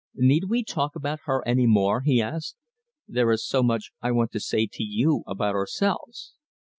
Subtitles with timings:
[0.15, 2.55] "Need we talk about her any more?" he asked.
[3.07, 6.33] "There is so much I want to say to you about ourselves."